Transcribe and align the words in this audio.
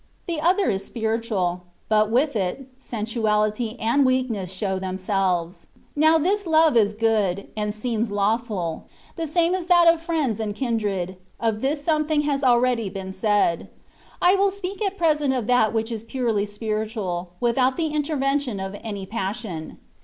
The 0.25 0.41
other 0.41 0.67
is 0.71 0.83
spiritual: 0.83 1.61
but 1.87 2.09
with 2.09 2.35
it, 2.35 2.65
sensuality 2.79 3.75
and 3.79 4.03
weakness 4.03 4.51
show 4.51 4.79
themselves. 4.79 5.67
Now 5.95 6.17
this 6.17 6.47
love 6.47 6.75
is 6.75 6.95
good, 6.95 7.49
and 7.55 7.71
seems 7.71 8.11
lawful— 8.11 8.85
the 9.15 9.27
same 9.27 9.53
as 9.53 9.67
that 9.67 9.87
of 9.87 10.01
friends 10.01 10.39
and 10.39 10.55
Idndred; 10.55 11.17
of 11.39 11.61
this 11.61 11.83
something 11.83 12.21
has 12.21 12.43
already 12.43 12.89
been 12.89 13.13
said. 13.13 13.69
I 14.23 14.33
will 14.33 14.49
speak 14.49 14.83
at 14.83 14.97
present 14.97 15.35
of 15.35 15.45
that 15.45 15.71
which 15.71 15.91
is 15.91 16.03
purely 16.03 16.47
spiritual, 16.47 17.33
without 17.39 17.77
the 17.77 17.89
intervention 17.93 18.59
of 18.59 18.75
any 18.83 19.05
passion. 19.05 19.77